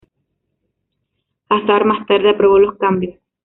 Hazard, 1.49 1.85
más 1.85 2.07
tarde, 2.07 2.31
aprobó 2.31 2.57
los 2.57 2.75
cambios. 2.79 3.19